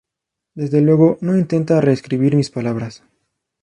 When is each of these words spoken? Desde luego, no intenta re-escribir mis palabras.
Desde 0.55 0.81
luego, 0.81 1.19
no 1.21 1.37
intenta 1.37 1.79
re-escribir 1.79 2.35
mis 2.35 2.49
palabras. 2.49 3.03